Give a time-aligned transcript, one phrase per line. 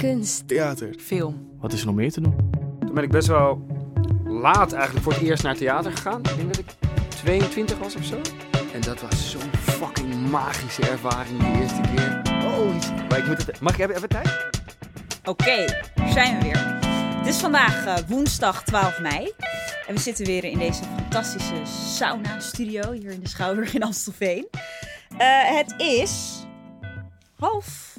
[0.00, 0.94] kunst, theater.
[0.98, 1.48] Film.
[1.58, 2.34] Wat is er nog meer te doen?
[2.80, 3.66] Toen ben ik best wel
[4.24, 6.20] laat eigenlijk voor het eerst naar theater gegaan.
[6.20, 6.66] Ik denk dat ik
[7.08, 8.20] 22 was of zo.
[8.72, 12.22] En dat was zo'n fucking magische ervaring die eerste keer.
[12.44, 12.74] Oh,
[13.08, 13.60] maar ik moet het...
[13.60, 14.48] Mag ik even, even tijd?
[15.24, 15.64] Oké,
[15.94, 16.78] daar zijn we weer.
[17.18, 19.32] Het is vandaag eh, woensdag 12 mei.
[19.86, 24.48] En we zitten weer in deze fantastische sauna-studio hier in de Schouwburg in Amstelveen.
[25.18, 26.44] Eh, het is
[27.36, 27.96] half,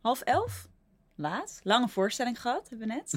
[0.00, 0.70] half elf.
[1.22, 1.60] Laat.
[1.62, 3.14] Lange voorstelling gehad, hebben we net.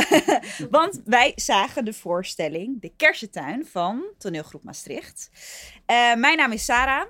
[0.70, 5.30] Want wij zagen de voorstelling De Kersentuin van toneelgroep Maastricht.
[5.86, 7.06] Eh, mijn naam is Sarah.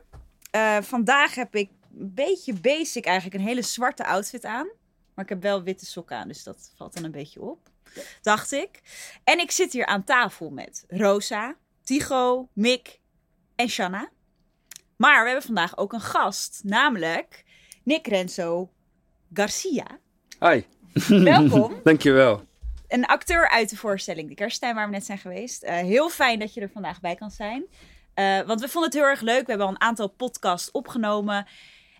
[0.51, 4.71] Eh, vandaag heb ik een beetje basic eigenlijk een hele zwarte outfit aan.
[5.15, 7.71] Maar ik heb wel witte sokken aan, dus dat valt dan een beetje op.
[8.23, 8.81] Dacht ik.
[9.25, 13.01] En ik zit hier aan tafel met Rosa, Tigo, Mick
[13.55, 14.11] en Shanna.
[14.97, 17.45] Maar we hebben vandaag ook een gast, namelijk
[17.83, 18.73] Nick Renzo
[19.33, 19.99] Garcia.
[20.43, 20.63] Hi.
[21.09, 21.73] Welkom.
[21.85, 22.45] Dankjewel.
[22.89, 25.63] Een acteur uit de voorstelling De Kersttuin, waar we net zijn geweest.
[25.63, 27.65] Eh, heel fijn dat je er vandaag bij kan zijn.
[28.15, 29.41] Eh, want we vonden het heel erg leuk.
[29.41, 31.47] We hebben al een aantal podcasts opgenomen.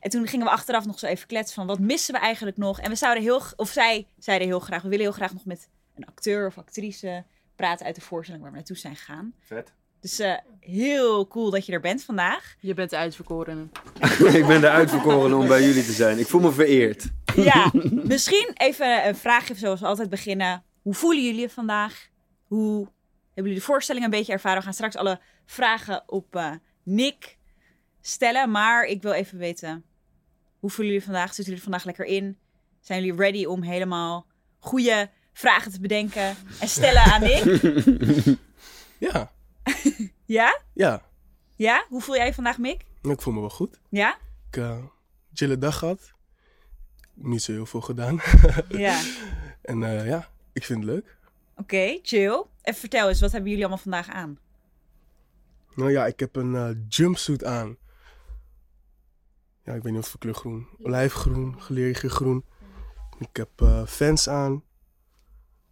[0.01, 2.81] En toen gingen we achteraf nog zo even kletsen van wat missen we eigenlijk nog.
[2.81, 5.69] En we zouden heel, of zij zeiden heel graag, we willen heel graag nog met
[5.95, 7.25] een acteur of actrice
[7.57, 9.35] praten uit de voorstelling waar we naartoe zijn gegaan.
[9.41, 9.73] Vet.
[10.01, 12.55] Dus eh, heel cool dat je er bent vandaag.
[12.61, 13.67] Je bent de uitverkorene.
[14.39, 16.19] ik ben de uitverkoren om bij jullie te zijn.
[16.19, 17.09] Ik voel me vereerd.
[17.53, 17.71] Ja,
[18.13, 20.65] misschien even een vraagje zoals we altijd beginnen.
[20.83, 22.09] Hoe voelen jullie je vandaag?
[22.43, 22.77] Hoe
[23.25, 24.59] hebben jullie de voorstelling een beetje ervaren?
[24.59, 26.51] We gaan straks alle vragen op eh,
[26.83, 27.39] Nick
[28.01, 28.51] stellen.
[28.51, 29.85] Maar ik wil even weten,
[30.59, 31.27] hoe voelen jullie vandaag?
[31.27, 32.39] Zitten jullie vandaag lekker in?
[32.81, 34.27] Zijn jullie ready om helemaal
[34.59, 37.45] goede vragen te bedenken en stellen aan Nick?
[38.99, 39.33] Ja,
[40.25, 40.61] Ja?
[40.75, 41.03] ja.
[41.57, 41.85] Ja?
[41.89, 42.85] Hoe voel jij je vandaag, Mick?
[43.03, 43.81] Ik voel me wel goed.
[43.91, 44.17] Ja?
[44.49, 44.91] Ik heb een
[45.33, 46.13] chille dag gehad.
[47.15, 48.21] Niet zo heel veel gedaan.
[48.69, 49.01] Ja.
[49.63, 51.17] en eh, ja, ik vind het leuk.
[51.57, 52.45] Oké, chill.
[52.63, 54.39] En vertel eens, wat hebben jullie allemaal vandaag aan?
[55.75, 57.77] Nou ja, ik heb een eh, jumpsuit aan.
[59.65, 60.67] Ja, ik weet niet wat voor kleur groen.
[60.83, 62.45] Olijfgroen, geleerige groen.
[63.19, 64.63] Ik heb eh, fans aan.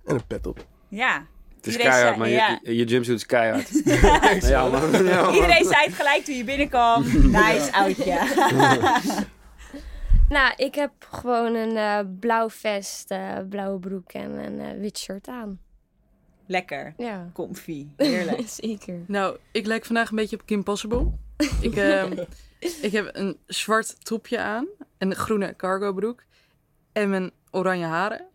[0.04, 0.66] En een pet op.
[0.88, 1.26] Ja.
[1.56, 2.60] Het is Iedereen keihard, zei- maar ja.
[2.62, 3.68] je, je jumpsuit is keihard.
[4.48, 5.04] ja, man.
[5.04, 5.34] Ja, man.
[5.34, 7.02] Iedereen zei het gelijk toen je binnenkwam.
[7.30, 8.18] Nice, oudje.
[10.30, 14.98] Nou, ik heb gewoon een eh, blauw vest, eh, blauwe broek en een eh, wit
[14.98, 15.60] shirt aan.
[16.46, 16.94] Lekker.
[16.96, 17.86] Ja, Comfy.
[17.96, 18.48] Heerlijk.
[18.48, 19.00] zeker.
[19.06, 21.12] Nou, ik lijk vandaag een beetje op Kim Possible.
[21.60, 22.24] ik, ehm,
[22.86, 24.66] ik heb een zwart topje aan,
[24.98, 26.24] een groene cargo broek
[26.92, 28.26] en mijn oranje haren.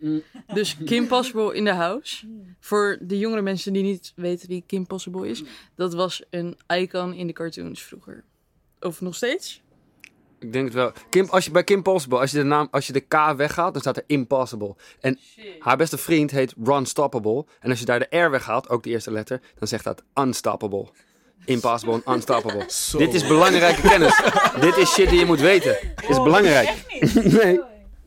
[0.54, 2.28] Dus Kim Possible in de house.
[2.60, 5.44] Voor de jongere mensen die niet weten wie Kim Possible is,
[5.76, 8.24] dat was een icon in de cartoons vroeger.
[8.80, 9.64] Of nog steeds?
[10.46, 10.92] Ik denk het wel.
[11.10, 13.74] Kim, als je, bij Kim Possible, als je, de naam, als je de K weghaalt,
[13.74, 14.76] dan staat er Impossible.
[15.00, 15.20] En
[15.60, 17.46] haar beste vriend heet Ron Stoppable.
[17.60, 20.88] En als je daar de R weghaalt, ook de eerste letter, dan zegt dat Unstoppable.
[21.46, 22.64] Impossible en Unstoppable.
[22.90, 22.98] Zo.
[22.98, 24.22] Dit is belangrijke kennis.
[24.60, 25.78] Dit is shit die je moet weten.
[25.96, 26.86] Dit is belangrijk.
[27.00, 27.34] Echt niet.
[27.44, 27.60] Nee.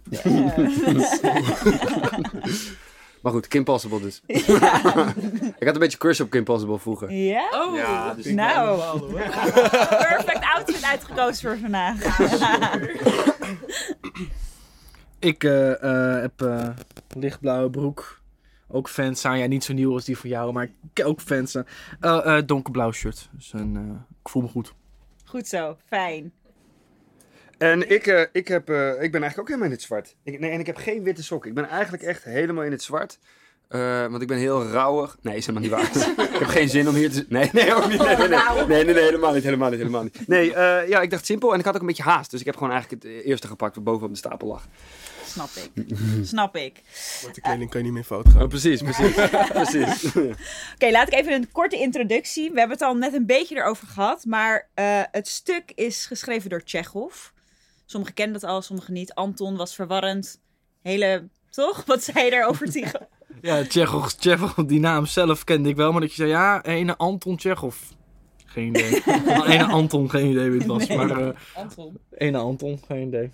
[3.29, 4.23] Maar goed, Kim Possible dus.
[5.59, 7.13] ik had een beetje crush op Kim Possible vroeger.
[7.13, 7.49] Ja?
[7.53, 8.79] Oh, Ja, dus Nou,
[10.09, 12.19] perfect outfit uitgekozen voor vandaag.
[15.19, 16.69] Ik eh, eh, heb eh,
[17.17, 18.21] lichtblauwe broek.
[18.69, 19.39] Ook fans aan.
[19.39, 20.71] Ja, niet zo nieuw als die van jou, maar
[21.05, 21.67] ook fans aan.
[22.01, 23.29] Eh, eh, donkerblauw shirt.
[23.33, 24.75] Dus een, eh, ik voel me goed.
[25.25, 26.33] Goed zo, fijn.
[27.59, 30.17] En ik, eh, ik, heb, eh, ik ben eigenlijk ook helemaal in het zwart.
[30.25, 31.49] Ik, nee, en ik heb geen witte sokken.
[31.49, 33.19] Ik ben eigenlijk echt helemaal in het zwart.
[33.69, 35.17] Eh, want ik ben heel rauwig.
[35.21, 36.27] Nee, is helemaal niet waar.
[36.35, 37.27] ik heb geen zin om hier te...
[37.29, 37.99] Nee, nee, ook niet.
[37.99, 38.39] Nee, nee, nee.
[38.67, 39.43] nee, nee, nee, helemaal niet.
[39.43, 40.29] Helemaal niet, helemaal niet.
[40.29, 41.53] Nee, eh, ja, ik dacht simpel.
[41.53, 42.31] En ik had ook een beetje haast.
[42.31, 44.67] Dus ik heb gewoon eigenlijk het eerste gepakt wat boven op de stapel lag.
[45.27, 45.87] Snap ik.
[46.23, 46.83] Snap ik.
[47.25, 48.43] Met de kleding kan je niet meer fout gaan.
[48.43, 49.15] Oh, precies, precies.
[49.53, 50.17] precies.
[50.75, 52.51] Oké, laat ik even een korte introductie.
[52.51, 54.25] We hebben het al net een beetje erover gehad.
[54.25, 57.31] Maar eh, het stuk is geschreven door Tsjechov.
[57.91, 59.15] Sommigen kennen dat al, sommigen niet.
[59.15, 60.41] Anton was verwarrend.
[60.83, 61.85] Hele, toch?
[61.85, 62.99] Wat zei je daarover, Tigo?
[63.41, 65.93] Ja, Tsjechov, Tsjechov, die naam zelf kende ik wel.
[65.93, 67.77] Maar dat je zei, ja, ene Anton Tsjechov.
[68.45, 69.03] Geen idee.
[69.55, 70.87] ene Anton, geen idee wie het was.
[70.87, 70.97] Nee.
[70.97, 71.99] Maar eh Anton.
[72.11, 73.31] ene Anton, geen idee.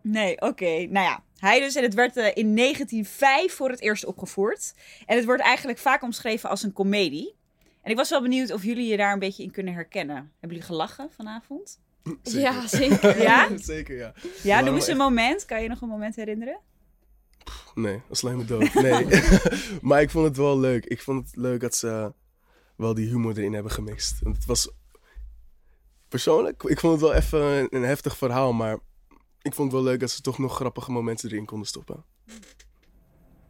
[0.00, 0.86] Nee, oké.
[0.90, 1.74] Nou ja, hij dus.
[1.74, 4.74] En het werd eh, in 1905 voor het eerst opgevoerd.
[5.06, 7.34] En het wordt eigenlijk vaak omschreven als een komedie.
[7.82, 10.16] En ik was wel benieuwd of jullie je daar een beetje in kunnen herkennen.
[10.16, 11.78] Hebben jullie gelachen vanavond?
[12.22, 12.40] Zeker.
[12.40, 13.18] Ja, zeker.
[13.22, 13.48] Ja?
[13.56, 14.14] Zeker, ja.
[14.42, 15.44] Ja, noem eens een moment.
[15.44, 16.60] Kan je nog een moment herinneren?
[17.74, 18.74] Nee, dat slijt me dood.
[18.74, 19.06] Nee.
[19.88, 20.84] maar ik vond het wel leuk.
[20.84, 22.12] Ik vond het leuk dat ze
[22.76, 24.20] wel die humor erin hebben gemixt.
[24.20, 24.70] Want het was...
[26.08, 28.78] Persoonlijk, ik vond het wel even een, een heftig verhaal, maar
[29.42, 32.04] ik vond het wel leuk dat ze toch nog grappige momenten erin konden stoppen.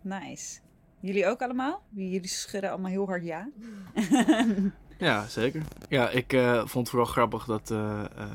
[0.03, 0.61] Nice.
[1.01, 1.83] Jullie ook allemaal?
[1.91, 3.51] Jullie schudden allemaal heel hard ja.
[4.99, 5.63] Ja, zeker.
[5.89, 8.27] Ja, ik eh, vond het vooral grappig dat eh, eh,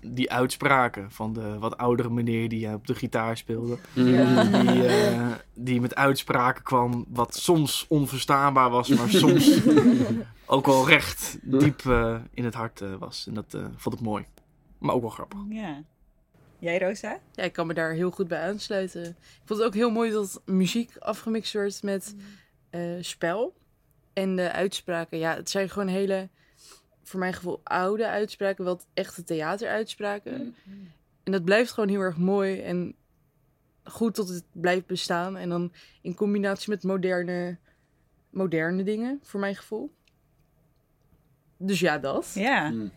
[0.00, 4.44] die uitspraken van de wat oudere meneer die op de gitaar speelde, Ja.
[4.44, 9.60] die, eh, die met uitspraken kwam wat soms onverstaanbaar was, maar soms
[10.46, 13.24] ook wel recht diep eh, in het hart eh, was.
[13.28, 14.24] En dat eh, vond ik mooi.
[14.78, 15.38] Maar ook wel grappig.
[15.48, 15.82] Ja.
[16.58, 17.18] Jij, Rosa?
[17.32, 19.04] Ja, ik kan me daar heel goed bij aansluiten.
[19.04, 22.14] Ik vond het ook heel mooi dat muziek afgemixt wordt met
[22.70, 23.54] eh, spel.
[24.18, 26.28] En de uitspraken, ja, het zijn gewoon hele,
[27.02, 28.64] voor mijn gevoel, oude uitspraken.
[28.64, 30.54] Wel echte theateruitspraken.
[31.22, 32.94] En dat blijft gewoon heel erg mooi en
[33.84, 35.36] goed tot het blijft bestaan.
[35.36, 35.72] En dan
[36.02, 37.58] in combinatie met moderne,
[38.30, 39.94] moderne dingen, voor mijn gevoel.
[41.56, 42.32] Dus ja, dat.
[42.34, 42.70] Ja.
[42.70, 42.90] Mm.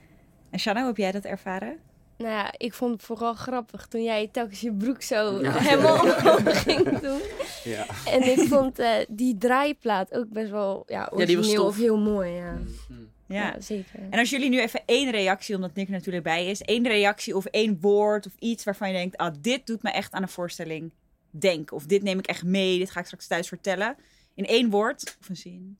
[0.49, 1.79] En Shanna, hoe heb jij dat ervaren?
[2.21, 5.57] Nou ja, ik vond het vooral grappig toen jij telkens je broek zo Ja.
[5.69, 7.21] helemaal omhoog ging doen.
[7.63, 7.85] Ja.
[8.05, 11.97] En ik vond eh, die draaiplaat ook best wel ja, die was origineel of heel
[11.97, 12.31] mooi.
[12.31, 12.57] Ja.
[12.89, 12.95] Ja.
[13.33, 13.99] Ja, zeker.
[14.09, 17.35] En als jullie nu even één reactie, omdat Nick er natuurlijk bij is, één reactie
[17.35, 20.27] of één woord of iets waarvan je denkt, ah, dit doet me echt aan een
[20.27, 20.91] voorstelling
[21.29, 21.75] denken.
[21.75, 23.95] Of dit neem ik echt mee, dit ga ik straks thuis vertellen.
[24.33, 25.77] In één woord of een zin.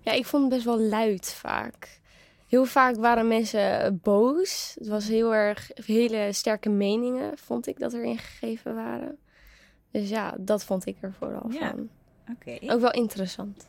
[0.00, 1.97] Ja, ik vond het best wel luid vaak.
[2.48, 4.74] Heel vaak waren mensen boos.
[4.78, 9.18] Het was heel erg hele sterke meningen, vond ik, dat erin gegeven waren.
[9.90, 11.70] Dus ja, dat vond ik er vooral Ja.
[11.70, 11.88] van.
[12.32, 12.72] Oké.
[12.72, 13.68] Ook wel interessant.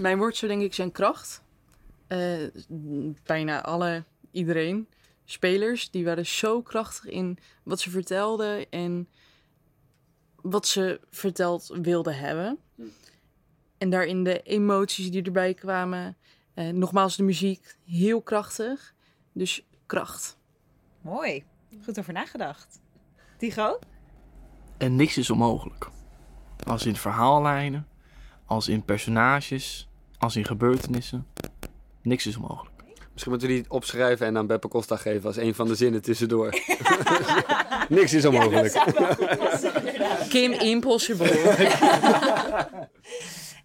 [0.00, 1.42] Mijn woord zou denk ik zijn kracht.
[2.06, 2.38] Eh,
[3.24, 4.88] bijna alle, iedereen,
[5.24, 9.08] spelers, die waren zo krachtig in wat ze vertelden en
[10.42, 12.58] wat ze verteld wilden hebben.
[13.78, 16.16] En daarin de emoties die erbij kwamen.
[16.58, 18.94] Eh, nogmaals, de muziek, heel krachtig.
[19.32, 20.38] Dus kracht.
[21.00, 21.44] Mooi.
[21.84, 22.80] Goed over nagedacht.
[23.36, 23.78] Tigo?
[24.78, 25.88] En niks is onmogelijk.
[26.66, 27.86] Als in verhaallijnen,
[28.46, 31.26] als in personages, als in gebeurtenissen.
[32.02, 32.82] Niks is onmogelijk.
[33.12, 36.02] Misschien moeten we die opschrijven en aan Beppe Costa geven als een van de zinnen
[36.02, 36.50] tussendoor.
[37.88, 38.72] Niks is onmogelijk.
[40.28, 41.30] Kim Impossible.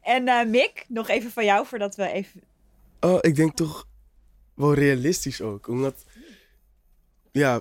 [0.03, 2.41] En eh, Mick, nog even van jou voordat we even...
[3.03, 3.87] Oh, ik denk toch
[4.53, 5.67] wel realistisch ook.
[5.67, 6.05] Omdat,
[7.31, 7.53] ja,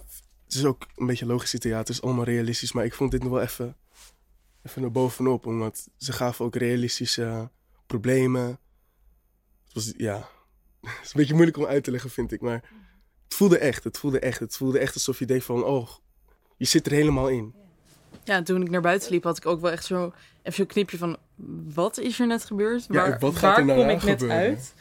[0.45, 2.73] het is ook een beetje logische theater, het is allemaal realistisch.
[2.73, 3.77] Maar ik vond dit nog wel even,
[4.63, 5.47] even naar bovenop.
[5.47, 7.51] Omdat ze gaven ook realistische
[7.87, 8.47] problemen.
[9.65, 10.17] Het was, ja,
[10.81, 12.41] het is een beetje moeilijk om uit te leggen, vind ik.
[12.41, 12.71] Maar
[13.25, 14.41] het voelde echt, het voelde echt.
[14.41, 15.89] Het voelde echt alsof je deed van, oh,
[16.57, 17.55] je zit er helemaal in.
[18.25, 20.13] Ja, en toen ik naar buiten liep, had ik ook wel echt zo
[20.43, 21.17] even zo'n knipje van...
[21.75, 22.87] Wat is er net gebeurd?
[22.89, 24.75] Ja, Waar, wat gaat waar er nou kom ik net uit?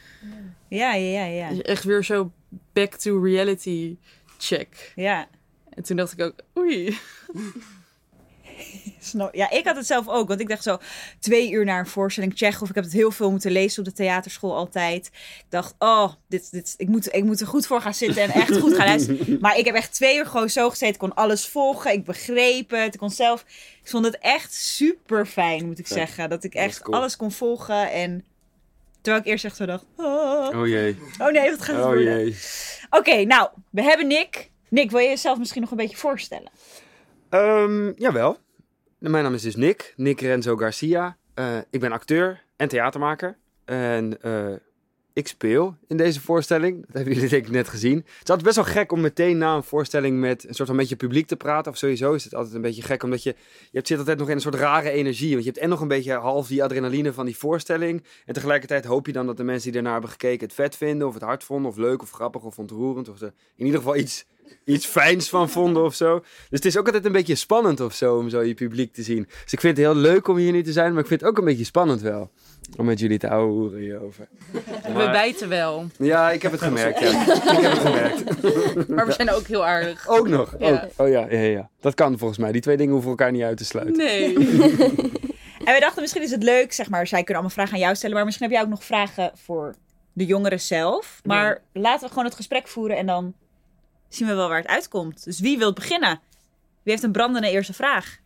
[0.68, 1.48] Ja, ja, ja, ja.
[1.48, 2.32] Dus echt weer zo
[2.72, 3.96] back to reality
[4.38, 4.92] check.
[4.94, 5.28] Ja.
[5.70, 6.96] En toen dacht ik ook, oei.
[9.32, 10.28] Ja, ik had het zelf ook.
[10.28, 10.78] Want ik dacht zo,
[11.18, 12.68] twee uur naar een voorstelling Tsjechov.
[12.68, 15.06] Ik heb het heel veel moeten lezen op de theaterschool altijd.
[15.36, 18.30] Ik dacht, oh, dit, dit, ik, moet, ik moet er goed voor gaan zitten en
[18.30, 19.38] echt goed gaan luisteren.
[19.40, 20.94] Maar ik heb echt twee uur gewoon zo gezeten.
[20.94, 21.92] Ik kon alles volgen.
[21.92, 22.94] Ik begreep het.
[22.94, 23.44] Ik kon zelf...
[23.82, 26.30] Ik vond het echt super fijn, moet ik Ja, zeggen.
[26.30, 26.96] Dat ik dat echt cool.
[26.96, 27.90] alles kon volgen.
[27.90, 28.24] En
[29.00, 30.96] terwijl ik eerst echt zo dacht, oh, Oh jee.
[31.18, 32.04] oh nee, wat gaat het Oh worden?
[32.24, 32.36] jee.
[32.90, 34.50] Oké, nou, we hebben Nick.
[34.68, 36.50] Nick, wil je jezelf misschien nog een beetje voorstellen?
[37.30, 38.38] Ehm, jawel.
[39.10, 39.94] Mijn naam is dus Nick.
[39.96, 41.16] Nick Renzo Garcia.
[41.34, 43.36] Eh, ik ben acteur en theatermaker.
[43.64, 44.52] En eh,
[45.12, 46.86] ik speel in deze voorstelling.
[46.86, 47.96] Dat hebben jullie denk ik net gezien.
[47.96, 50.76] Het is altijd best wel gek om meteen na een voorstelling met een soort van
[50.76, 51.72] beetje publiek te praten.
[51.72, 53.02] Of sowieso is het altijd een beetje gek.
[53.02, 53.34] Omdat je,
[53.70, 55.32] je zit altijd nog in een soort rare energie.
[55.32, 58.04] Want je hebt en nog een beetje half die adrenaline van die voorstelling.
[58.26, 61.06] En tegelijkertijd hoop je dan dat de mensen die ernaar hebben gekeken het vet vinden.
[61.06, 61.70] Of het hard vonden.
[61.70, 63.08] Of leuk of grappig of ontroerend.
[63.08, 64.26] Of ze in ieder geval iets,
[64.64, 66.18] iets fijns van vonden of zo.
[66.18, 69.02] Dus het is ook altijd een beetje spannend of zo om zo je publiek te
[69.02, 69.26] zien.
[69.42, 71.28] Dus ik vind het heel leuk om hier nu te zijn, maar ik vind het
[71.30, 72.30] ook een beetje spannend wel.
[72.76, 74.28] Om met jullie te ouwe hoeren hierover.
[74.52, 75.86] We Maar- bijten wel.
[75.98, 77.00] Ja, ik heb het gemerkt.
[77.00, 77.06] Ja.
[77.22, 78.88] Ik heb het gemerkt.
[78.88, 80.08] Maar we zijn ook heel aardig.
[80.08, 80.54] Ook nog.
[80.58, 80.68] Ja.
[80.70, 81.06] Ook.
[81.06, 81.70] Oh ja, ja, ja.
[81.80, 82.52] Dat kan volgens mij.
[82.52, 83.96] Die twee dingen hoeven elkaar niet uit te sluiten.
[83.96, 84.34] Nee.
[85.64, 87.94] En we dachten, misschien is het leuk, zeg maar, zij kunnen allemaal vragen aan jou
[87.94, 89.74] stellen, maar misschien heb jij ook nog vragen voor
[90.12, 91.20] de jongeren zelf.
[91.24, 93.34] Maar laten we gewoon het gesprek voeren en dan
[94.14, 95.24] zien we wel waar het uitkomt.
[95.24, 96.20] Dus wie wil beginnen?
[96.82, 98.18] Wie heeft een brandende eerste vraag?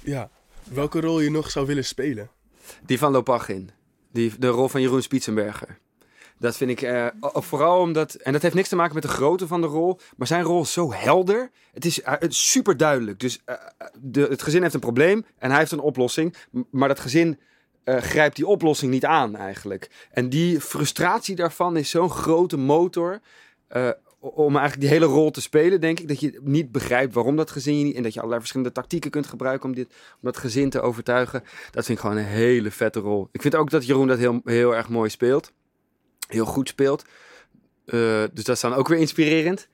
[0.00, 0.30] Ja,
[0.62, 2.30] welke rol je nog zou willen spelen?
[2.82, 3.70] Die van Lopachin.
[4.12, 5.78] Die, de rol van Jeroen Spitsenberger.
[6.38, 8.14] Dat vind ik eh, vooral omdat...
[8.14, 9.98] En dat heeft niks te maken met de grootte van de rol.
[10.16, 11.50] Maar zijn rol is zo helder.
[11.72, 13.20] Het is, eh, het is super duidelijk.
[13.20, 13.54] Dus eh,
[14.00, 16.36] de, het gezin heeft een probleem en hij heeft een oplossing.
[16.70, 17.38] Maar dat gezin
[17.84, 19.90] eh, grijpt die oplossing niet aan eigenlijk.
[20.10, 23.20] En die frustratie daarvan is zo'n grote motor...
[24.30, 26.08] om eigenlijk die hele rol te spelen, denk ik.
[26.08, 27.96] Dat je niet begrijpt waarom dat gezin je niet...
[27.96, 31.42] En dat je allerlei verschillende tactieken kunt gebruiken om, dit, om dat gezin te overtuigen.
[31.70, 33.28] Dat vind ik gewoon een hele vette rol.
[33.32, 35.52] Ik vind ook dat Jeroen dat heel, heel erg mooi speelt.
[36.28, 37.04] Heel goed speelt.
[37.84, 39.68] Eh, dus dat is dan ook weer inspirerend.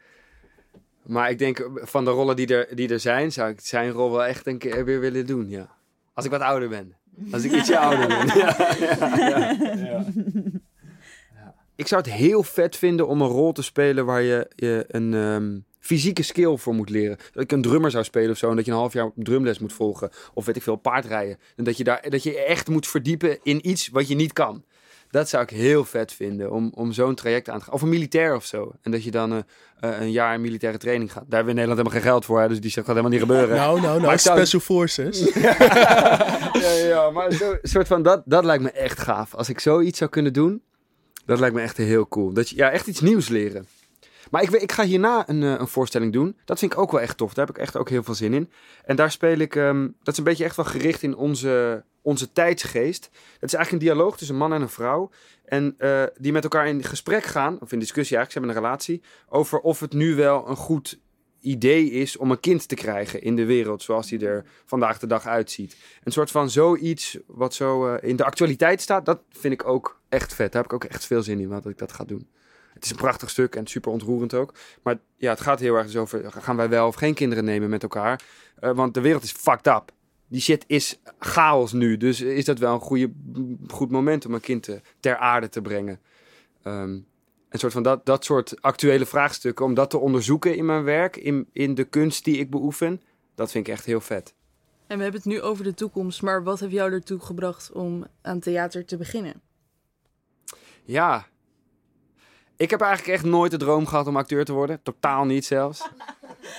[1.07, 4.11] Maar ik denk, van de rollen die er, die er zijn, zou ik zijn rol
[4.11, 5.77] wel echt een keer weer willen doen, ja.
[6.15, 6.97] Als ik wat ouder ben.
[7.31, 8.27] Als ik ietsje ouder ben.
[8.27, 10.05] Ja, ja, ja, ja.
[11.81, 15.15] Ik zou het heel vet vinden om een rol te spelen waar je, je een
[15.15, 17.17] ehm, fysieke skill voor moet leren.
[17.33, 18.51] Dat ik een drummer zou spelen of zo.
[18.51, 20.11] En dat je een half jaar drumles moet volgen.
[20.35, 21.39] Of weet ik veel, paardrijden.
[21.57, 24.65] En dat je, daar, dat je echt moet verdiepen in iets wat je niet kan.
[25.11, 27.75] Dat zou ik heel vet vinden, om, om zo'n traject aan te gaan.
[27.75, 28.73] Of een militair of zo.
[28.83, 29.39] En dat je dan eh,
[29.81, 31.25] eh, een jaar militaire training gaat.
[31.29, 33.21] Daar hebben we in Nederland helemaal geen geld voor, hè, dus die gaat helemaal niet
[33.21, 33.57] gebeuren.
[33.57, 35.19] Nou, nou, nou, Special Forces.
[36.53, 39.35] ja, ja, maar zo, soort van dat, dat lijkt me echt gaaf.
[39.35, 40.63] Als ik zoiets zou kunnen doen,
[41.31, 42.33] dat lijkt me echt heel cool.
[42.33, 43.67] Dat je ja, echt iets nieuws leren.
[44.31, 46.37] Maar ik, ik ga hierna een, eh, een voorstelling doen.
[46.45, 47.35] Dat vind ik ook wel echt tof.
[47.35, 48.51] Daar heb ik echt ook heel veel zin in.
[48.85, 52.33] En daar speel ik, ehm, dat is een beetje echt wel gericht in onze, onze
[52.33, 53.05] tijdsgeest.
[53.41, 55.11] Het is eigenlijk een dialoog tussen een man en een vrouw.
[55.45, 58.63] En eh, die met elkaar in gesprek gaan, of in discussie eigenlijk, ze hebben een
[58.63, 60.99] relatie, over of het nu wel een goed
[61.41, 65.07] idee is om een kind te krijgen in de wereld zoals die er vandaag de
[65.07, 65.77] dag uitziet.
[66.05, 70.00] Een soort van zoiets wat zo eh, in de actualiteit staat, dat vind ik ook
[70.11, 70.53] echt vet.
[70.53, 72.29] Daar heb ik ook echt veel zin in, wat ik dat ga doen.
[72.75, 74.55] Het is een prachtig stuk en super ontroerend ook.
[74.83, 77.71] Maar ja, het gaat heel erg dus over, gaan wij wel of geen kinderen nemen
[77.71, 78.23] met elkaar?
[78.61, 79.93] Eh, want de wereld is fucked up.
[80.29, 81.97] Die shit is chaos nu.
[81.97, 83.13] Dus is dat wel een goede,
[83.69, 86.01] goed moment om een kind te- ter aarde te brengen?
[86.63, 86.99] Ehm,
[87.49, 91.17] een soort van dat, dat soort actuele vraagstukken, om dat te onderzoeken in mijn werk,
[91.17, 93.03] in, in de kunst die ik beoefen,
[93.35, 94.35] dat vind ik echt heel vet.
[94.87, 98.07] En we hebben het nu over de toekomst, maar wat heeft jou ertoe gebracht om
[98.23, 99.41] aan theater te beginnen?
[100.91, 101.27] Ja.
[102.57, 104.83] Ik heb eigenlijk echt nooit de droom gehad om acteur te worden.
[104.83, 105.89] Totaal niet zelfs.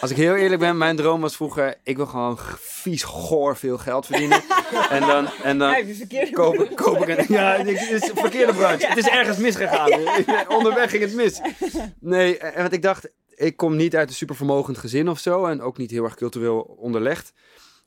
[0.02, 1.78] Als ik heel eerlijk ben, mijn droom was vroeger...
[1.84, 4.42] Ik wil gewoon vies, goor veel geld verdienen.
[4.90, 7.26] En dan, en dan verkeerde koop, ik- koop ik een...
[7.28, 8.88] Ja, het is een verkeerde branche.
[8.88, 9.92] Het is ergens misgegaan.
[10.48, 11.42] Onderweg ging het mis.
[12.00, 13.12] Nee, en want ik dacht...
[13.36, 15.46] Ik kom niet uit een supervermogend gezin of zo.
[15.46, 17.34] En ook niet heel erg cultureel onderlegd.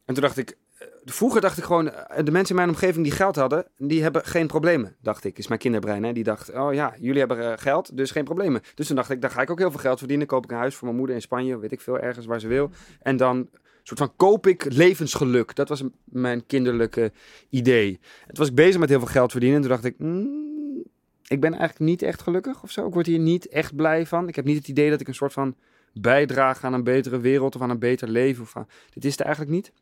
[0.04, 0.56] En toen dacht ik...
[1.04, 4.24] Vroeger dacht ik gewoon, eh, de mensen in mijn omgeving die geld hadden, die hebben
[4.24, 5.38] geen problemen, dacht ik.
[5.38, 6.12] Is mijn kinderbrein, hè?
[6.12, 8.60] Die dacht, oh ja, jullie hebben eh, geld, dus geen problemen.
[8.74, 10.26] Dus toen dacht ik, dan ga ik ook heel veel geld verdienen.
[10.26, 12.48] Koop ik een huis voor mijn moeder in Spanje, weet ik veel, ergens waar ze
[12.48, 12.70] wil.
[13.02, 13.48] En dan
[13.84, 15.54] soort van koop ik levensgeluk.
[15.54, 17.12] Dat was mijn kinderlijke
[17.48, 18.00] idee.
[18.26, 19.56] Het was ik bezig met heel veel geld verdienen.
[19.56, 20.82] En toen dacht ik, mm,
[21.26, 22.86] ik ben eigenlijk niet echt gelukkig of zo.
[22.86, 24.28] Ik word hier niet echt blij van.
[24.28, 25.54] Ik heb niet het idee dat ik een soort van
[25.92, 28.42] bijdrage aan een betere wereld of aan een beter leven.
[28.42, 29.72] Of aan, dit is het eigenlijk niet.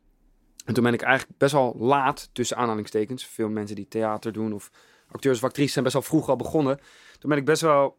[0.65, 3.27] En toen ben ik eigenlijk best wel laat, tussen aanhalingstekens.
[3.27, 4.71] Veel mensen die theater doen of
[5.09, 6.77] acteurs of actrices zijn best wel vroeg al begonnen.
[7.19, 7.99] Toen ben ik best wel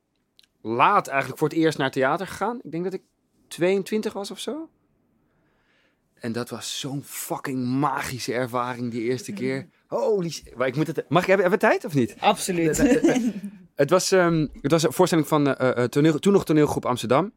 [0.61, 2.59] laat eigenlijk voor het eerst naar theater gegaan.
[2.63, 3.01] Ik denk dat ik
[3.47, 4.69] 22 was of zo.
[6.13, 9.67] En dat was zo'n fucking magische ervaring die eerste keer.
[9.87, 10.53] Holy shit.
[10.57, 11.05] Ik moet het...
[11.09, 12.15] Mag ik, hebben, hebben we tijd of niet?
[12.19, 12.77] Absoluut.
[13.75, 17.31] Het was, ehm, het was een voorstelling van eh, eh, toneel, toen nog toneelgroep Amsterdam.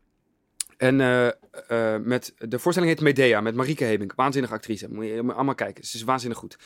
[0.76, 4.12] En eh, eh, met, de voorstelling heet Medea, met Marieke Hebink.
[4.16, 4.88] Waanzinnige actrice.
[4.90, 5.85] Moet je, allemaal kijken.
[5.85, 6.59] Ze is waanzinnig goed.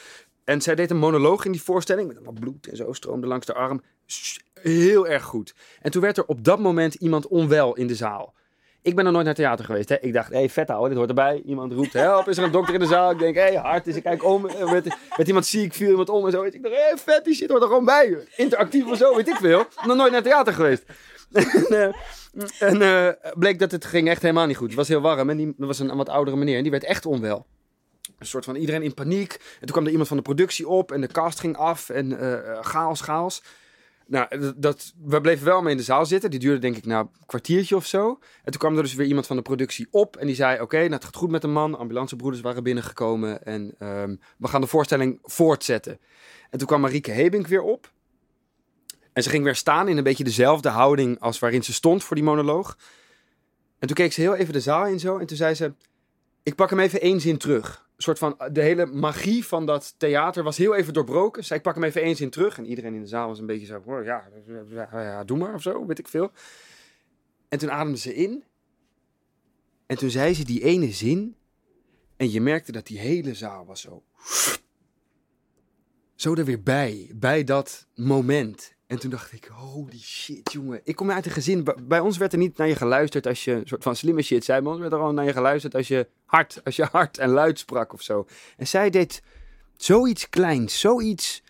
[0.45, 2.07] En zij deed een monoloog in die voorstelling.
[2.07, 3.83] Met allemaal bloed en zo stroomde langs de arm.
[4.55, 5.55] Heel erg goed.
[5.83, 8.35] En toen werd er op dat moment iemand onwel in de zaal.
[8.83, 9.89] Ik ben nog nooit naar theater geweest.
[9.89, 10.01] Hè.
[10.01, 11.43] Ik dacht, hé, hey, vet ouwe, dit hoort erbij.
[11.45, 13.11] Iemand roept, help, is er een dokter in de zaal?
[13.11, 13.85] Ik denk, hé, hey, hard.
[13.85, 14.47] Dus ik kijk om.
[14.49, 14.85] Er werd,
[15.17, 16.43] werd iemand ziek, viel iemand om en zo.
[16.43, 18.27] Ik dacht, hé, hey, vet, die shit hoort er gewoon bij.
[18.37, 19.65] Interactief of zo, weet ik veel.
[19.87, 20.85] Nog nooit naar theater geweest.
[21.69, 21.89] eh,
[22.59, 24.67] en eh, bleek dat het ging echt helemaal niet goed.
[24.67, 27.07] Het was heel warm en die, was een wat oudere meneer en die werd echt
[27.07, 27.47] onwel.
[28.19, 29.33] Een soort van iedereen in paniek.
[29.33, 32.19] En toen kwam er iemand van de productie op en de cast ging af en
[32.19, 33.43] eh, chaos, chaos.
[34.07, 36.31] Nou, dat- dat, we bleven wel mee in de zaal zitten.
[36.31, 38.09] Die duurde denk ik nou een kwartiertje of zo.
[38.45, 40.17] En toen kwam er dus weer iemand van de productie op.
[40.17, 41.79] En die zei, oké, nou, het gaat goed met de man.
[41.79, 43.43] Ambulancebroeders waren binnengekomen.
[43.45, 45.99] En ehm, we gaan de voorstelling voortzetten.
[46.51, 47.91] En toen kwam Marieke Hebink weer op.
[49.13, 52.17] En ze ging weer staan in een beetje dezelfde houding als waarin ze stond voor
[52.17, 52.77] die monoloog.
[53.79, 55.19] En toen keek ze heel even de zaal in zo.
[55.19, 55.73] En toen zei ze,
[56.43, 57.89] ik pak hem even één zin terug.
[57.97, 61.45] Een soort van, de hele magie van dat theater was heel even doorbroken.
[61.45, 62.59] Zei, ik pak hem even één zin terug.
[62.59, 64.29] En iedereen in de zaal was een beetje zo, "Oh, ja,
[64.71, 66.31] ja, ja, doe maar of zo, weet ik veel.
[67.49, 68.45] En toen ademde ze in.
[69.87, 71.37] En toen zei ze die ene zin.
[72.17, 74.03] En je merkte dat die hele zaal was zo.
[76.15, 78.75] Zo er weer bij, bij dat moment.
[78.91, 80.81] En toen dacht ik, holy shit, jongen.
[80.85, 83.53] Ik kom uit een gezin, bij- ons werd er niet naar je geluisterd als je
[83.53, 84.61] een soort van slimme shit zei.
[84.61, 87.29] Bij ons werd er gewoon naar je geluisterd als je hard, als je hard en
[87.29, 88.27] luid sprak of zo.
[88.57, 89.23] En zij deed
[89.77, 91.43] zoiets kleins, zoiets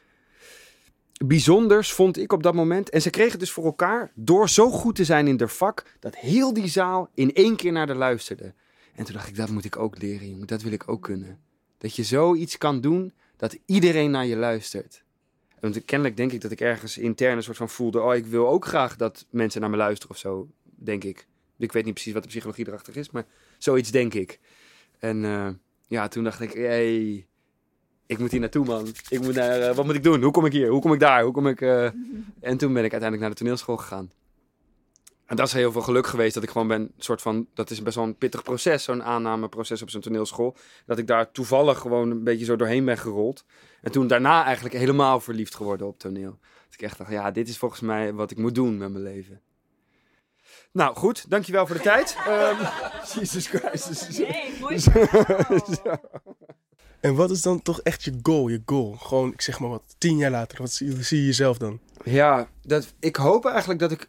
[1.27, 2.91] bijzonders, vond ik op dat moment.
[2.91, 5.85] En ze kregen het dus voor elkaar door zo goed te zijn in haar vak,
[6.01, 8.55] dat heel die zaal in één keer naar haar luisterde.
[8.95, 10.47] En toen dacht ik, dat moet ik ook leren, jongen.
[10.47, 11.41] Dat wil ik ook kunnen.
[11.79, 15.03] Dat je zoiets kan doen dat iedereen naar je luistert.
[15.61, 18.49] Want kennelijk denk ik dat ik ergens intern een soort van voelde, oh, ik wil
[18.49, 21.27] ook graag dat mensen naar me luisteren of zo, denk ik.
[21.59, 23.27] Ik weet niet precies wat de psychologie erachter is, maar
[23.59, 24.41] zoiets denk ik.
[24.99, 25.49] En eh,
[25.89, 27.27] ja, toen dacht ik, hey,
[28.07, 28.87] ik moet hier naartoe, man.
[29.09, 30.23] Ik moet naar, eh, wat moet ik doen?
[30.23, 30.69] Hoe kom ik hier?
[30.69, 31.23] Hoe kom ik daar?
[31.23, 31.61] Hoe kom ik...
[31.61, 31.85] eh?
[32.41, 34.11] En toen ben ik uiteindelijk naar de toneelschool gegaan.
[35.31, 37.83] En dat is heel veel geluk geweest dat ik gewoon ben, soort van, dat is
[37.83, 40.57] best wel een pittig proces, zo'n aannameproces op zo'n toneelschool.
[40.87, 43.45] Dat ik daar toevallig gewoon een beetje zo doorheen ben gerold.
[43.83, 46.39] En toen daarna eigenlijk helemaal verliefd geworden op toneel.
[46.41, 49.05] Dat ik echt dacht, ja, dit is volgens mij wat ik moet doen met mijn
[49.05, 49.41] leven.
[50.73, 51.31] Nou, goed.
[51.31, 52.17] Dankjewel voor de tijd.
[52.27, 52.65] Ehm
[53.19, 54.19] Jesus Christ.
[54.19, 54.79] Nee, mooi.
[57.01, 58.49] En wat is dan toch echt je goal?
[58.49, 58.93] Je goal?
[58.93, 60.59] Gewoon, ik zeg maar wat, tien jaar later.
[60.59, 61.81] Wat zie, zie je jezelf dan?
[62.05, 64.09] Ja, dat, ik hoop eigenlijk dat ik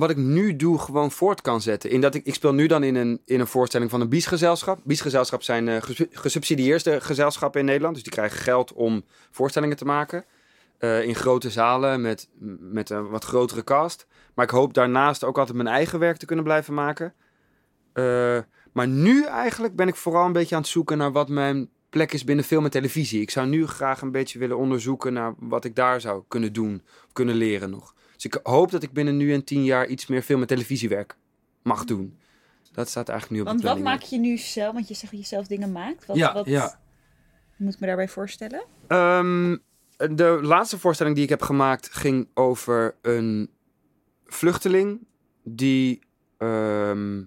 [0.00, 1.90] wat ik nu doe gewoon voort kan zetten.
[1.90, 4.80] In dat ik, ik speel nu dan in een, in een voorstelling van een biesgezelschap.
[4.84, 7.94] Biesgezelschap zijn eh, gesu- gesubsidieerde gezelschappen in Nederland.
[7.94, 10.24] Dus die krijgen geld om voorstellingen te maken.
[10.78, 12.28] eh, in grote zalen met,
[12.60, 14.06] met een wat grotere cast.
[14.34, 17.14] Maar ik hoop daarnaast ook altijd mijn eigen werk te kunnen blijven maken.
[17.92, 18.38] Eh,
[18.72, 22.12] maar nu eigenlijk ben ik vooral een beetje aan het zoeken naar wat mijn plek
[22.12, 23.20] is binnen film en televisie.
[23.20, 26.82] Ik zou nu graag een beetje willen onderzoeken naar wat ik daar zou kunnen doen.
[27.12, 27.94] Kunnen leren nog.
[28.22, 31.16] Dus ik hoop dat ik binnen nu en tien jaar iets meer film en televisiewerk
[31.62, 32.18] mag doen.
[32.72, 34.00] Dat staat eigenlijk nu op Want de wat planning.
[34.00, 34.72] maak je nu zelf?
[34.72, 36.06] Want je zegt dat je zelf dingen maakt.
[36.06, 36.80] Wat, Ja, wat ja.
[37.56, 38.64] moet ik me daarbij voorstellen?
[38.86, 39.56] Ehm,
[39.96, 43.50] de laatste voorstelling die ik heb gemaakt ging over een
[44.24, 45.06] vluchteling
[45.42, 46.00] die
[46.38, 47.22] ehm,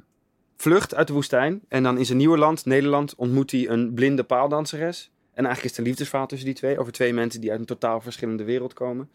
[0.57, 1.61] vlucht uit de woestijn.
[1.67, 5.11] En dan in zijn nieuwe land, Nederland, ontmoet hij een blinde paaldanseres.
[5.33, 6.79] En eigenlijk is het een liefdesverhaal tussen die twee.
[6.79, 9.09] Over twee mensen die uit een totaal verschillende wereld komen.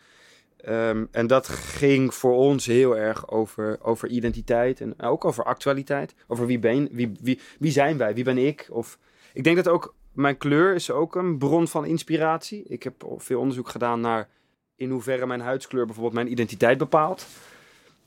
[0.64, 6.14] Ehm, en dat ging voor ons heel erg over, over identiteit en ook over actualiteit.
[6.26, 8.68] Over wie, ben, wie, wie, wie zijn wij, wie ben ik?
[8.70, 8.98] Of,
[9.32, 12.64] ik denk dat ook mijn kleur is ook een bron van inspiratie.
[12.68, 14.28] Ik heb veel onderzoek gedaan naar
[14.76, 17.26] in hoeverre mijn huidskleur bijvoorbeeld mijn identiteit bepaalt.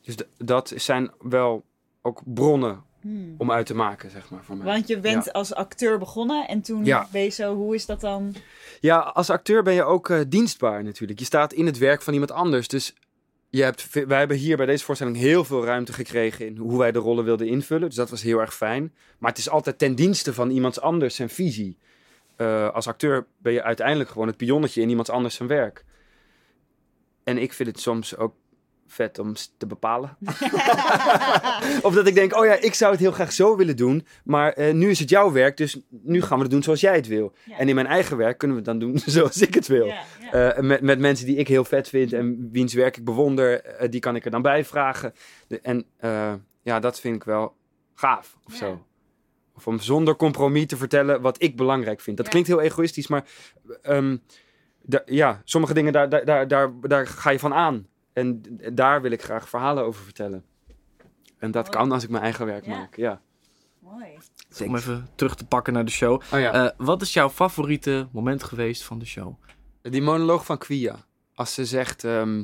[0.01, 1.63] Dus dat zijn wel
[2.01, 3.35] ook bronnen Hmm.
[3.37, 4.65] om uit te maken, zeg maar, voor mij.
[4.65, 5.31] Want je bent Ja.
[5.31, 7.07] als acteur begonnen en toen Ja.
[7.11, 8.35] ben je zo, hoe is dat dan?
[8.79, 11.19] Ja, als acteur ben je ook eh, dienstbaar natuurlijk.
[11.19, 12.67] Je staat in het werk van iemand anders.
[12.67, 12.93] Dus
[13.49, 16.91] je hebt, wij hebben hier bij deze voorstelling heel veel ruimte gekregen in hoe wij
[16.91, 17.87] de rollen wilden invullen.
[17.87, 18.93] Dus dat was heel erg fijn.
[19.17, 21.77] Maar het is altijd ten dienste van iemands anders zijn visie.
[22.35, 25.85] Eh, als acteur ben je uiteindelijk gewoon het pionnetje in iemands anders zijn werk.
[27.23, 28.35] En ik vind het soms ook
[28.87, 30.17] vet om te bepalen.
[31.87, 34.05] of dat ik denk, oh ja, ik zou het heel graag zo willen doen.
[34.23, 36.95] Maar eh, nu is het jouw werk, dus nu gaan we het doen zoals jij
[36.95, 37.33] het wil.
[37.45, 37.57] Ja.
[37.57, 39.85] En in mijn eigen werk kunnen we het dan doen zoals ik het wil.
[39.85, 40.53] Ja, ja.
[40.53, 43.89] Eh, met, met mensen die ik heel vet vind en wiens werk ik bewonder, eh,
[43.89, 45.13] die kan ik er dan bij vragen.
[45.47, 45.85] De- en
[46.61, 47.55] ja, dat vind ik wel
[47.93, 48.85] gaaf of zo.
[49.55, 52.17] Of om zonder compromis te vertellen wat ik belangrijk vind.
[52.17, 53.25] Dat klinkt heel egoïstisch, maar
[53.81, 54.17] ehm,
[55.05, 57.87] ja, sommige dingen daar, daar, daar, daar ga je van aan.
[58.13, 60.43] En daar wil ik graag verhalen over vertellen.
[61.37, 61.77] En dat Mooi.
[61.77, 62.77] kan als ik mijn eigen werk Ja.
[62.77, 62.95] maak.
[62.95, 63.21] Ja.
[63.79, 64.17] Mooi.
[64.65, 66.21] Om even terug te pakken naar de show.
[66.33, 66.51] Oh ja.
[66.65, 69.33] Eh, wat is jouw favoriete moment geweest van de show?
[69.81, 70.95] Die monoloog van Quia.
[71.33, 72.43] Als ze zegt ehm,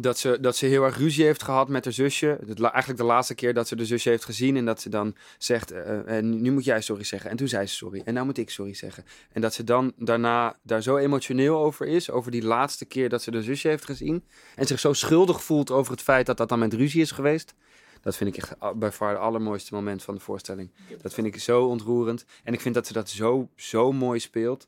[0.00, 2.38] dat, ze, dat ze heel erg ruzie heeft gehad met haar zusje.
[2.54, 4.56] La- eigenlijk de laatste keer dat ze de zusje heeft gezien.
[4.56, 7.30] En dat ze dan zegt, eh, nu moet jij sorry zeggen.
[7.30, 8.02] En toen zei ze sorry.
[8.04, 9.04] En nou moet ik sorry zeggen.
[9.32, 12.10] En dat ze dan daarna daar zo emotioneel over is.
[12.10, 14.24] Over die laatste keer dat ze de zusje heeft gezien.
[14.56, 17.54] En zich zo schuldig voelt over het feit dat dat dan met ruzie is geweest.
[18.00, 20.70] Dat vind ik echt bij far het allermooiste moment van de voorstelling.
[21.02, 22.24] Dat vind ik zo ontroerend.
[22.44, 24.66] En ik vind dat ze dat zo, zo mooi speelt.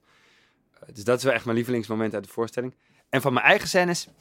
[0.92, 2.74] Dus dat is wel echt mijn lievelingsmoment uit de voorstelling.
[3.10, 4.08] En van mijn eigen scènes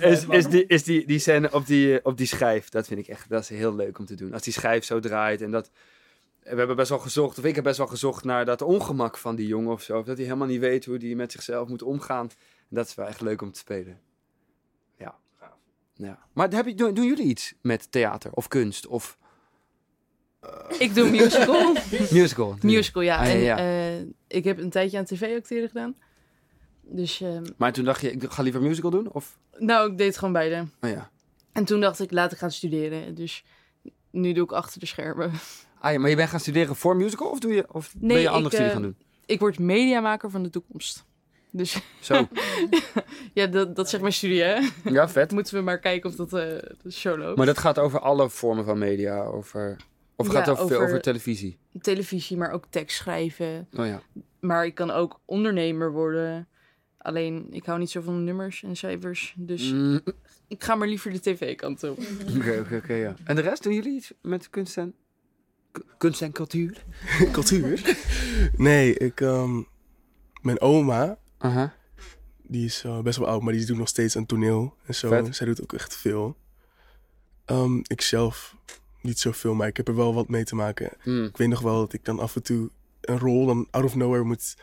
[0.00, 2.68] is, is, die, is die, die scène op die, op die schijf.
[2.68, 4.32] Dat vind ik echt dat is heel leuk om te doen.
[4.32, 5.70] Als die schijf zo draait en dat...
[6.40, 9.36] We hebben best wel gezocht, of ik heb best wel gezocht naar dat ongemak van
[9.36, 9.98] die jongen of zo.
[9.98, 12.30] Of dat hij helemaal niet weet hoe hij met zichzelf moet omgaan.
[12.70, 14.00] En dat is wel echt leuk om te spelen.
[14.98, 15.18] Ja.
[15.94, 16.18] ja.
[16.32, 19.18] Maar heb je, doen, doen jullie iets met theater of kunst of
[20.78, 21.72] Ik doe musical.
[22.10, 22.56] musical?
[22.62, 23.16] musical, ja.
[23.16, 23.58] Ah, ja, en ja.
[23.58, 25.94] eh, ik heb een tijdje aan tv acteren gedaan.
[26.82, 29.12] Dus, ehm, Maar toen dacht je, ik ga liever musical doen?
[29.12, 29.38] Of?
[29.58, 30.66] nou, ik deed gewoon beide.
[30.80, 31.10] Oh ja.
[31.52, 33.14] En toen dacht ik, laat ik gaan studeren.
[33.14, 33.44] Dus
[34.10, 35.32] nu doe ik achter de schermen.
[35.78, 38.20] Ah, ja, maar je bent gaan studeren voor musical of, doe je, of Nee, ben
[38.20, 38.96] je andere ik, studie eh, gaan doen?
[39.26, 41.04] Ik word mediamaker van de toekomst.
[41.50, 42.28] Dus Zo.
[43.34, 44.68] ja, dat, dat zegt mijn studie, hè?
[44.84, 45.32] Ja, vet.
[45.32, 46.40] Moeten we maar kijken of dat eh,
[46.82, 47.36] de show loopt.
[47.36, 49.22] Maar dat gaat over alle vormen van media.
[49.22, 49.76] Over,
[50.20, 51.58] of Ja, gaat het over, over- over televisie?
[51.80, 53.68] Televisie, maar ook tekst schrijven.
[53.72, 54.02] Oh ja.
[54.40, 56.48] maar ik kan ook ondernemer worden.
[56.98, 59.34] Alleen, ik hou niet zo van nummers en cijfers.
[59.36, 60.00] Dus Mm,
[60.48, 61.98] ik ga maar liever de tv-kant op.
[62.36, 63.14] Oké, oké, oké, ja.
[63.24, 64.94] En de rest, doen jullie iets met kunst en,
[65.72, 66.84] k- kunst en cultuur?
[67.32, 67.96] Cultuur?
[68.56, 69.20] Nee, ik...
[69.20, 69.62] ehm,
[70.42, 71.74] mijn oma, Aha.
[72.42, 75.08] die is eh, best wel oud, maar die doet nog steeds aan toneel en zo.
[75.08, 75.36] Vet.
[75.36, 76.36] Zij doet ook echt veel.
[77.44, 78.56] Ehm, ik zelf
[79.02, 80.90] niet zoveel, maar ik heb er wel wat mee te maken.
[81.04, 81.24] Mm.
[81.24, 83.94] Ik weet nog wel dat ik dan af en toe een rol dan out of
[83.96, 84.56] nowhere moet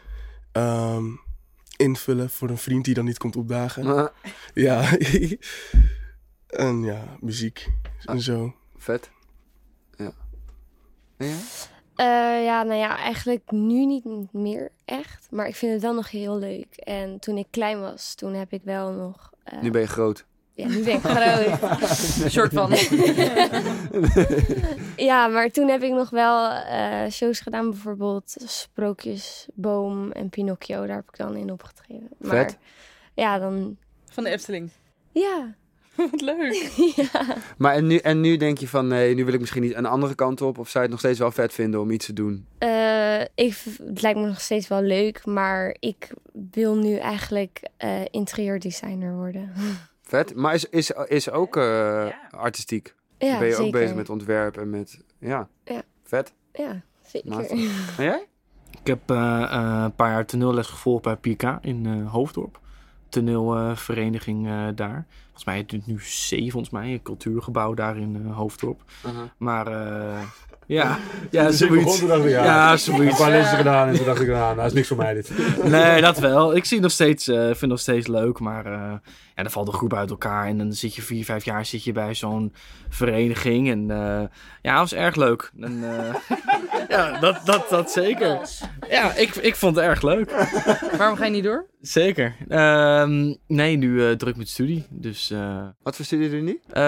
[0.52, 1.06] ehm,
[1.78, 3.86] invullen voor een vriend die dan niet komt opdagen.
[3.86, 4.08] Ah,
[4.54, 4.90] Ja.
[6.48, 7.68] en ja, muziek
[8.06, 8.54] en zo.
[8.78, 9.10] vet.
[9.98, 10.12] Ja.
[11.18, 11.40] En jij?
[11.96, 15.28] Eh, ja, nou ja, eigenlijk nu niet meer echt.
[15.32, 16.76] Maar ik vind het wel nog heel leuk.
[16.76, 19.32] En toen ik klein was, toen heb ik wel nog...
[19.44, 20.26] eh, Nu ben je groot.
[20.58, 21.62] Ja, nu ben ik groot.
[22.24, 22.72] Een soort van.
[25.10, 27.70] ja, maar toen heb ik nog wel eh, shows gedaan.
[27.70, 30.86] Bijvoorbeeld Sprookjesboom en Pinocchio.
[30.86, 32.10] Daar heb ik dan in opgetreden.
[32.18, 32.58] Maar Vet.
[33.14, 33.78] ja, dan...
[34.10, 34.70] Van de Efteling.
[35.12, 35.56] Ja.
[36.12, 36.72] Wat leuk.
[36.96, 37.26] ja.
[37.58, 39.86] Maar en nu, en nu denk je van, nee, nu wil ik misschien niet een
[39.86, 40.58] andere kant op.
[40.58, 42.46] Of zou je het nog steeds wel vet vinden om iets te doen?
[42.58, 45.26] Eh, ik, het lijkt me nog steeds wel leuk.
[45.26, 46.10] Maar ik
[46.52, 49.52] wil nu eigenlijk eh interieurdesigner worden.
[50.08, 50.36] Vet.
[50.36, 52.96] Maar is, is, is ook eh, artistiek?
[53.18, 53.66] ja, ben je zeker.
[53.66, 55.00] ook bezig met ontwerp en met...
[55.20, 55.48] Ja.
[55.64, 55.82] Ja.
[56.04, 56.34] Vet.
[56.54, 57.30] Ja, zeker.
[57.30, 57.52] Matig.
[57.98, 58.28] En jij?
[58.82, 62.60] Ik heb eh, eh, een paar jaar toneelles gevolgd bij PK in eh, Hoofddorp.
[63.10, 65.06] Toneelvereniging eh, daar.
[65.24, 66.92] Volgens mij het nu C, volgens mij.
[66.92, 68.84] Een cultuurgebouw daar in eh, Hoofddorp.
[69.06, 69.34] Aha.
[69.38, 70.22] Maar eh,
[70.78, 70.98] ja,
[71.32, 72.02] ja, Dus ik zoiets.
[72.02, 73.04] begon ik, ja, Ja, ik zoiets.
[73.04, 75.14] heb een paar lessen gedaan en toen dacht ik, nou, dat is niks voor mij
[75.14, 75.32] dit.
[75.64, 76.56] Nee, dat wel.
[76.56, 78.72] Ik zie nog steeds, eh, vind het nog steeds leuk, maar eh,
[79.36, 81.84] ja, dan valt de groep uit elkaar en dan zit je vier, vijf jaar zit
[81.84, 82.54] je bij zo'n
[82.90, 84.24] vereniging en eh,
[84.62, 85.52] ja, dat was erg leuk.
[85.60, 86.38] En, eh,
[86.98, 88.40] ja, dat, dat, dat zeker.
[88.90, 90.32] Ja, ik, ik vond het erg leuk.
[90.98, 91.66] Waarom ga je niet door?
[91.82, 92.36] Zeker.
[92.48, 96.60] Ehm, nee, nu druk met studie, dus eh, Wat voor studie doe je nu?
[96.70, 96.82] eh,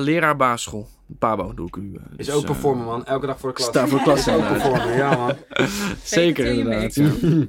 [0.00, 0.88] leraar basisschool.
[1.18, 1.94] Pabo doe ik u.
[1.94, 3.04] eh, Is dus, ook eh, performer, man.
[3.06, 3.68] Elke dag voor de klas.
[3.68, 4.62] Sta voor de klas Ook inderdaad.
[4.62, 5.36] performer, ja, man.
[6.02, 6.92] Zeker inderdaad.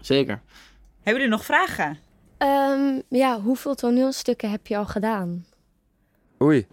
[0.00, 0.40] Zeker.
[1.02, 1.98] Hebben jullie nog vragen?
[2.38, 5.46] Ehm, ja, hoeveel toneelstukken heb je al gedaan?
[6.42, 6.66] Oei.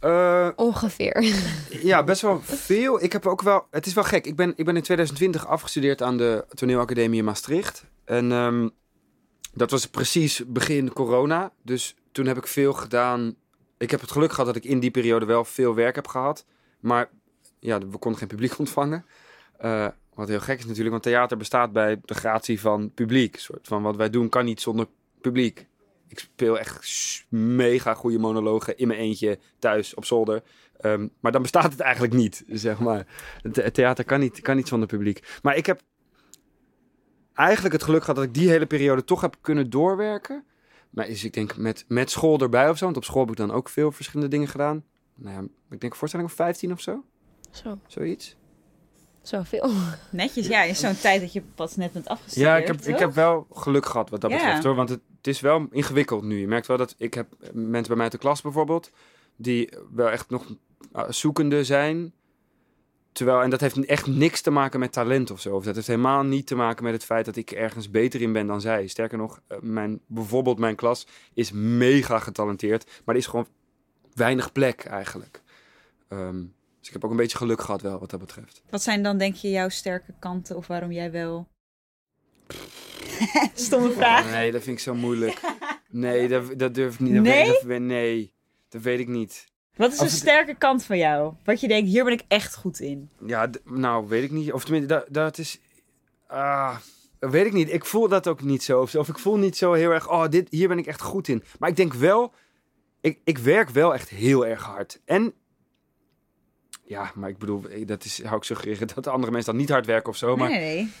[0.00, 1.24] Eh, Ongeveer.
[1.90, 3.02] ja, best wel veel.
[3.02, 3.66] Ik heb ook wel...
[3.70, 4.26] Het is wel gek.
[4.26, 7.84] Ik ben, ik ben in 2020 afgestudeerd aan de toneelacademie in Maastricht.
[8.04, 8.68] En ehm,
[9.52, 11.52] dat was precies begin corona.
[11.62, 13.34] Dus toen heb ik veel gedaan.
[13.84, 16.46] Ik heb het geluk gehad dat ik in die periode wel veel werk heb gehad.
[16.80, 17.10] Maar
[17.58, 19.06] ja, we konden geen publiek ontvangen.
[19.58, 23.38] Eh, wat heel gek is natuurlijk, want theater bestaat bij de gratie van publiek.
[23.38, 24.86] Soort van wat wij doen kan niet zonder
[25.20, 25.66] publiek.
[26.08, 30.42] Ik speel echt mega goede monologen in mijn eentje thuis op zolder.
[30.76, 33.06] Ehm, maar dan bestaat het eigenlijk niet, zeg maar.
[33.42, 35.38] Het theater kan niet, kan niet zonder publiek.
[35.42, 35.80] Maar ik heb
[37.34, 40.44] eigenlijk het geluk gehad dat ik die hele periode toch heb kunnen doorwerken.
[40.94, 43.36] Maar is, ik denk met, met school erbij of zo, want op school heb ik
[43.36, 44.84] dan ook veel verschillende dingen gedaan.
[45.14, 47.04] Nou ja, ik denk een voorstelling of 15 of zo,
[47.50, 48.36] Zo, zoiets.
[49.22, 49.70] zoveel.
[50.10, 52.48] Netjes, ja, in zo'n tijd dat je pas net bent afgestudeerd.
[52.50, 54.36] Ja, ik heb, ik heb wel geluk gehad wat dat Ja.
[54.36, 54.74] betreft hoor.
[54.74, 56.38] Want het, het is wel ingewikkeld nu.
[56.40, 58.90] Je merkt wel dat ik heb mensen bij mij uit de klas bijvoorbeeld.
[59.36, 60.46] Die wel echt nog
[60.96, 62.12] uh, zoekende zijn.
[63.14, 65.54] Terwijl, en dat heeft echt niks te maken met talent of zo.
[65.54, 68.32] Of dat heeft helemaal niet te maken met het feit dat ik ergens beter in
[68.32, 68.86] ben dan zij.
[68.86, 72.84] Sterker nog, eh, mijn, bijvoorbeeld mijn klas is mega getalenteerd.
[73.04, 73.46] Maar er is gewoon
[74.14, 75.42] weinig plek eigenlijk.
[76.08, 76.36] Ehm,
[76.78, 78.62] dus ik heb ook een beetje geluk gehad wel wat dat betreft.
[78.70, 81.48] Wat zijn dan denk je jouw sterke kanten of waarom jij wel...
[83.54, 84.30] Stomme vraag.
[84.30, 85.40] Nee, dat vind ik zo moeilijk.
[85.88, 87.14] Nee, dat, dat durf ik niet.
[87.14, 87.44] Dat Nee?
[87.44, 88.34] Weet, dat, nee,
[88.68, 89.46] dat weet ik niet.
[89.76, 91.34] Wat is een sterke kant van jou?
[91.44, 93.10] Wat je denkt, hier ben ik echt goed in.
[93.26, 94.52] Ja, nou, weet ik niet.
[94.52, 95.60] Of tenminste, dat, dat is...
[96.26, 96.76] Ah,
[97.18, 97.72] dat weet ik niet.
[97.72, 98.80] Ik voel dat ook niet zo.
[98.80, 100.10] Of, ik voel niet zo heel erg...
[100.10, 101.42] Oh, dit, hier ben ik echt goed in.
[101.58, 102.32] Maar ik denk wel...
[103.00, 105.00] Ik, ik werk wel echt heel erg hard.
[105.04, 105.34] En...
[106.86, 109.60] Ja, maar ik bedoel, eh, dat is, hou ik suggereren dat de andere mensen dan
[109.60, 110.36] niet hard werken of zo.
[110.36, 110.92] Maar nee.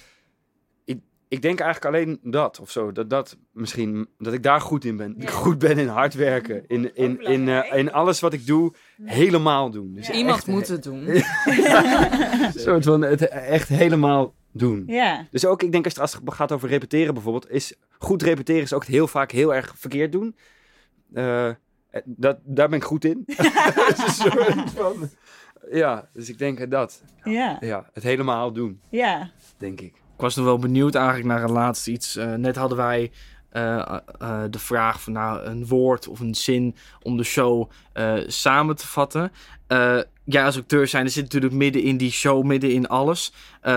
[1.34, 2.92] Ik denk eigenlijk alleen dat of zo.
[2.92, 5.14] Dat, dat misschien, dat ik daar goed in ben.
[5.18, 5.30] Ja.
[5.44, 6.64] goed ben in hard werken.
[6.66, 9.94] In, in, in, eh, in alles wat ik doe, helemaal doen.
[9.94, 11.06] Dus Iemand echt, moet het doen.
[11.08, 14.82] Een soort van het echt helemaal doen.
[14.86, 18.22] Ja, Dus ook, ik denk als het, als het gaat over repeteren bijvoorbeeld, is goed
[18.22, 20.36] repeteren is ook heel vaak heel erg verkeerd doen.
[21.12, 21.50] Eh,
[22.04, 23.22] dat, daar ben ik goed in.
[23.26, 25.10] Het is een soort van,
[25.70, 27.02] ja, dus ik denk dat.
[27.24, 29.30] ja, Ja, het helemaal doen, ja.
[29.58, 30.02] denk ik.
[30.14, 32.16] Ik was nog wel benieuwd eigenlijk naar het laatste iets.
[32.16, 33.10] Eh, net hadden wij
[33.48, 37.70] eh, eh, de vraag van nou, een woord of een zin om de show
[38.26, 39.32] samen te vatten.
[40.24, 43.32] Jij als acteur zijn, zit natuurlijk midden in die show, midden in alles.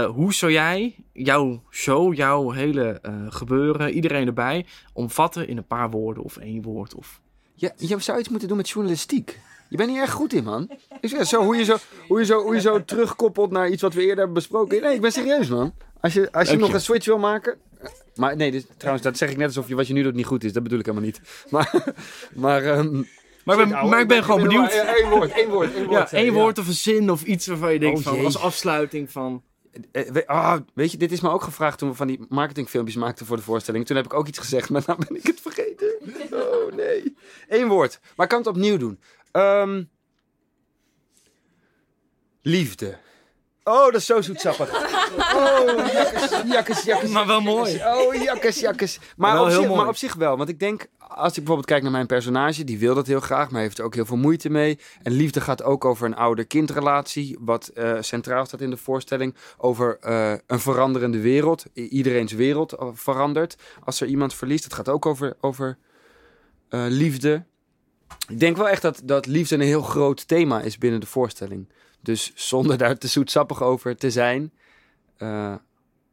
[0.08, 6.23] Hoe zou jij jouw show, jouw hele gebeuren, iedereen erbij, omvatten in een paar woorden
[6.23, 6.95] of één woord?
[6.95, 7.21] Of...
[7.56, 9.39] Je zou iets moeten doen met journalistiek.
[9.69, 10.69] Je bent hier erg goed in, man.
[11.01, 11.77] Ik zeg, zo, hoe, je zo,
[12.08, 14.82] hoe, je zo, hoe je zo terugkoppelt naar iets wat we eerder hebben besproken.
[14.82, 15.73] Nee, ik ben serieus, man.
[15.99, 16.73] Als je, als je nog je.
[16.73, 17.58] een switch wil maken...
[18.15, 20.43] Maar nee, trouwens, dat zeg ik net alsof je, wat je nu doet niet goed
[20.43, 20.53] is.
[20.53, 21.21] Dat bedoel ik helemaal niet.
[21.49, 21.93] Maar,
[22.34, 23.03] maar, ehm,
[23.43, 24.73] Maar, ik ben, nou, maar ik ben gewoon benieuwd.
[24.73, 26.10] Eén woord, één woord, één woord.
[26.10, 26.32] Ja, één ja.
[26.32, 29.43] woord of een zin of iets waarvan je denkt Oh, van, als afsluiting van...
[30.25, 33.38] Ah, weet je, dit is me ook gevraagd toen we van die marketingfilmpjes maakten voor
[33.38, 33.86] de voorstelling.
[33.86, 35.88] Toen heb ik ook iets gezegd, maar nou ben ik het vergeten.
[36.32, 37.15] Oh nee.
[37.47, 38.99] Eén woord, maar ik kan het opnieuw doen.
[39.38, 39.84] Ehm,
[42.41, 42.97] liefde.
[43.63, 44.69] Oh, dat is zo zoetsappig.
[45.36, 47.10] Oh, jakkes, jakkes, jakkes.
[47.10, 47.82] Maar wel mooi.
[47.86, 49.00] Oh, jakkes, jakkes.
[49.17, 49.80] Maar, wel op heel zich, mooi.
[49.80, 50.38] maar op zich wel.
[50.38, 53.52] Want ik denk, als ik bijvoorbeeld kijk naar mijn personage, die wil dat heel graag,
[53.52, 54.80] maar heeft er ook heel veel moeite mee.
[55.04, 59.36] En liefde gaat ook over een ouder-kindrelatie, wat eh, centraal staat in de voorstelling.
[59.58, 61.65] Over eh, een veranderende wereld.
[61.76, 64.63] I- iedereen's wereld eh, verandert als er iemand verliest.
[64.63, 65.78] Het gaat ook over, over
[66.69, 67.43] eh, liefde.
[68.28, 71.70] Ik denk wel echt dat, dat liefde een heel groot thema is binnen de voorstelling.
[72.02, 74.54] Dus zonder daar te zoetsappig over te zijn,
[75.17, 75.56] eh,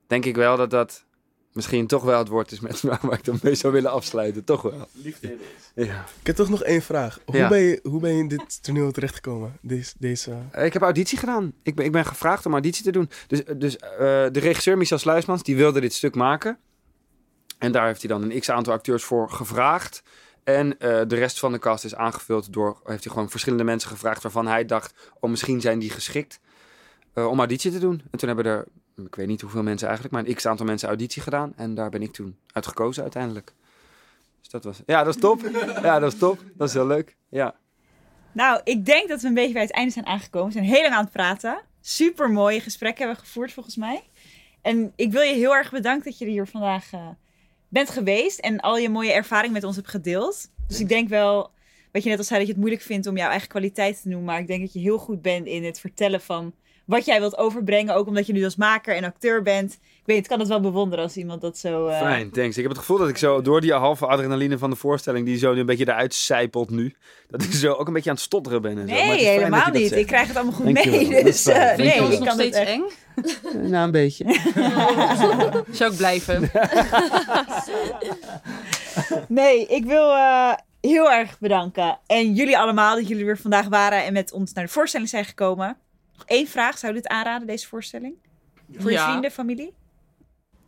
[0.07, 1.04] denk ik wel dat dat
[1.52, 4.44] misschien toch wel het woord is met waar ik dan mee zou willen afsluiten.
[4.44, 4.88] Toch wel.
[4.92, 5.33] Liefde
[5.74, 6.04] Ik Ja.
[6.22, 7.20] heb toch nog één vraag.
[7.24, 7.48] Hoe, Ja.
[7.48, 9.57] ben, je, hoe ben je in dit toneel terechtgekomen?
[9.61, 10.37] Deze, deze...
[10.50, 11.52] Eh, Ik heb auditie gedaan.
[11.62, 13.11] Ik ben, ik ben gevraagd om auditie te doen.
[13.26, 16.59] Dus, dus eh, de regisseur Michel Sluismans, die wilde dit stuk maken.
[17.59, 20.02] En daar heeft hij dan een x-aantal acteurs voor gevraagd.
[20.44, 22.80] En eh, de rest van de cast is aangevuld door...
[22.85, 24.22] heeft hij gewoon verschillende mensen gevraagd...
[24.22, 26.40] waarvan hij dacht, oh, misschien zijn die geschikt
[27.12, 28.02] eh, om auditie te doen.
[28.11, 30.16] En toen hebben er, ik weet niet hoeveel mensen eigenlijk...
[30.16, 31.52] maar een x-aantal mensen auditie gedaan.
[31.57, 33.52] En daar ben ik toen uit gekozen uiteindelijk.
[34.40, 34.80] Dus dat was...
[34.87, 35.40] Ja, dat is top.
[35.83, 36.38] ja, dat is top.
[36.54, 37.16] Dat is heel leuk.
[37.28, 37.54] Ja.
[38.33, 40.48] Nou, ik denk dat we een beetje bij het einde zijn aangekomen.
[40.48, 41.61] We zijn heel lang aan het praten.
[41.80, 44.02] Super mooie gesprekken hebben we gevoerd volgens mij.
[44.62, 47.09] En ik wil je heel erg bedanken dat je er hier vandaag eh,
[47.74, 48.38] bent geweest.
[48.38, 50.50] En al je mooie ervaring met ons hebt gedeeld.
[50.66, 51.50] Dus ik denk wel,
[51.92, 54.08] wat je net al zei, dat je het moeilijk vindt om jouw eigen kwaliteit te
[54.08, 54.26] noemen.
[54.26, 56.54] Maar ik denk dat je heel goed bent in het vertellen van
[56.85, 57.94] wat jij wilt overbrengen.
[57.94, 59.73] Ook omdat je nu als maker en acteur bent.
[59.73, 61.87] Ik weet, ik kan het wel bewonderen als iemand dat zo...
[61.87, 62.57] eh, Fijn, thanks.
[62.57, 65.38] Ik heb het gevoel dat ik zo door die halve adrenaline van de voorstelling, die
[65.38, 66.94] zo nu een beetje eruit zijpelt nu,
[67.29, 68.79] dat ik zo ook een beetje aan het stotteren ben.
[68.79, 68.94] En zo.
[68.94, 69.88] Maar het Nee, helemaal niet.
[69.88, 70.01] zegt.
[70.01, 70.75] Ik krijg het allemaal goed mee.
[70.75, 70.94] dat
[71.27, 72.68] is Dus eh, je nee, ik nog kan het steeds echt.
[72.68, 72.83] eng?
[73.70, 74.25] Nou, een beetje.
[75.70, 76.51] Zou ik blijven?
[79.29, 81.99] Nee, ik wil eh, heel erg bedanken.
[82.07, 85.25] En jullie allemaal dat jullie weer vandaag waren en met ons naar de voorstelling zijn
[85.25, 85.77] gekomen.
[86.16, 86.79] Nog één vraag.
[86.79, 88.14] Zou je dit aanraden, deze voorstelling?
[88.77, 89.74] Voor je vrienden, familie?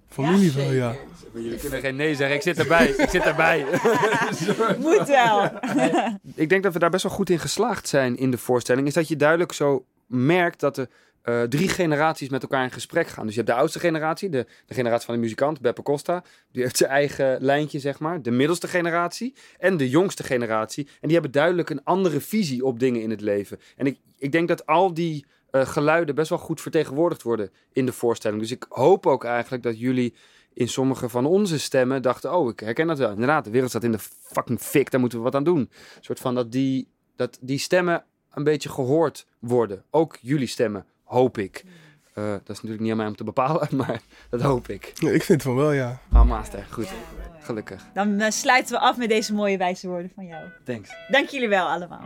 [0.09, 0.95] Familie wel, ja.
[1.35, 2.37] Jullie kunnen geen nee zeggen.
[2.37, 2.87] Ik zit erbij.
[2.89, 3.65] Ik zit erbij.
[4.79, 5.51] Moet wel.
[6.35, 8.87] ik denk dat we daar best wel goed in geslaagd zijn in de voorstelling.
[8.87, 10.89] Is dat je duidelijk zo merkt dat de
[11.27, 13.27] eh, drie generaties met elkaar in gesprek gaan.
[13.27, 16.25] Dus je hebt de oudste generatie, de, de generatie van de muzikant, Beppe Costa.
[16.53, 18.23] Die heeft zijn eigen lijntje, zeg maar.
[18.23, 20.85] De middelste generatie en de jongste generatie.
[20.87, 23.59] En die hebben duidelijk een andere visie op dingen in het leven.
[23.77, 27.87] En ik, ik denk dat al die eh, geluiden best wel goed vertegenwoordigd worden in
[27.87, 28.41] de voorstelling.
[28.41, 30.15] Dus ik hoop ook eigenlijk dat jullie
[30.53, 33.11] in sommige van onze stemmen dachten: Oh, ik herken dat wel.
[33.11, 35.59] Inderdaad, de wereld staat in de fucking fik, daar moeten we wat aan doen.
[35.59, 35.69] Een
[36.01, 38.05] soort van dat die, dat die stemmen
[38.35, 39.85] een beetje gehoord worden.
[39.91, 41.65] Ook jullie stemmen, hoop ik.
[42.15, 44.93] Eh, dat is natuurlijk niet aan mij om te bepalen, maar dat hoop ik.
[44.95, 46.01] Ja, Ik vind van wel, ja.
[46.13, 46.89] Ah, master, goed.
[47.41, 47.87] Gelukkig.
[47.95, 50.45] Dan eh, sluiten we af met deze mooie wijze woorden van jou.
[50.65, 50.91] Thanks.
[51.09, 52.03] Dank jullie wel allemaal.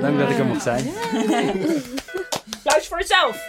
[0.00, 0.84] Dank dat ik er mocht zijn.
[2.66, 3.48] Applaus voor jezelf.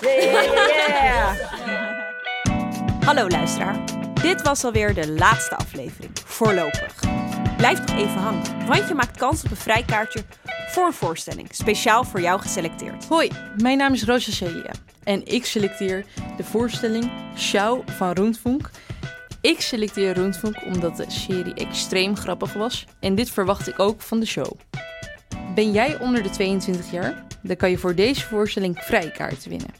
[0.00, 1.34] Yeah.
[3.06, 3.84] Hallo luisteraar.
[4.22, 6.10] Dit was alweer de laatste aflevering.
[6.24, 6.94] Voorlopig.
[7.56, 10.24] Blijf nog even hangen, want je maakt kans op een vrijkaartje
[10.68, 11.48] voor een voorstelling.
[11.50, 13.04] Speciaal voor jou geselecteerd.
[13.04, 13.30] Hoi,
[13.62, 14.72] mijn naam is Rosa Celia
[15.04, 16.04] en ik selecteer
[16.36, 18.70] de voorstelling Sjouw van Roentvonk.
[19.40, 24.20] Ik selecteer Roentvonk omdat de serie extreem grappig was en dit verwacht ik ook van
[24.20, 24.52] de show.
[25.56, 27.24] Ben jij onder de 22 jaar?
[27.42, 29.70] Dan kan je voor deze voorstelling vrijkaarten winnen.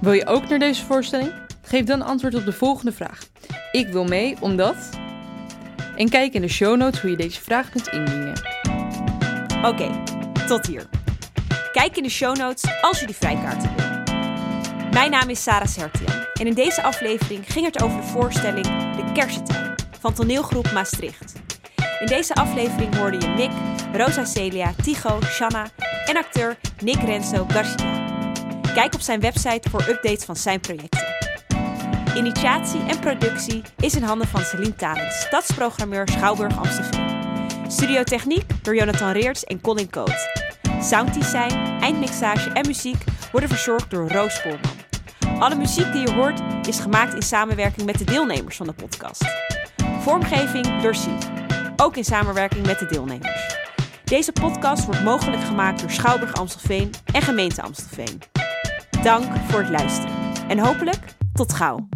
[0.00, 1.32] Wil je ook naar deze voorstelling?
[1.62, 3.18] Geef dan antwoord op de volgende vraag.
[3.72, 4.76] Ik wil mee omdat...
[5.96, 8.40] En kijk in de show notes hoe je deze vraag kunt indienen.
[9.64, 10.02] Oké,
[10.46, 10.88] tot hier.
[11.72, 13.86] Kijk in de show notes als je die vrijkaarten wil.
[14.90, 19.12] Mijn naam is Sarah Sertian en in deze aflevering ging het over de voorstelling De
[19.12, 21.32] Kersentuin van toneelgroep Maastricht.
[22.00, 23.50] In deze aflevering hoorde je Mick,
[23.92, 25.66] Rosa Celia, Tigo, Shanna
[26.06, 28.22] en acteur Nick Renzo Garcia.
[28.74, 31.06] Kijk op zijn website voor updates van zijn projecten.
[32.14, 37.06] Initiatie en productie is in handen van Celine Talens, stadsprogrammeur Schouwburg Amstelveen.
[37.68, 40.28] Studiotechniek door Jonathan Reerts en Colin Coat.
[40.80, 45.40] Sounddesign, eindmixage en muziek worden verzorgd door Roos Polman.
[45.40, 49.24] Alle muziek die je hoort is gemaakt in samenwerking met de deelnemers van de podcast.
[50.00, 51.18] Vormgeving door Sien,
[51.76, 53.66] ook in samenwerking met de deelnemers.
[54.08, 58.20] Deze podcast wordt mogelijk gemaakt door Schouwburg Amstelveen en Gemeente Amstelveen.
[59.02, 60.16] Dank voor het luisteren
[60.48, 61.88] en hopelijk tot gauw.